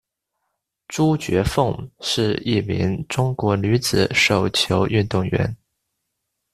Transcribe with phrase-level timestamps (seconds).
[0.87, 5.55] 朱觉凤是一名中国女子手球运动员。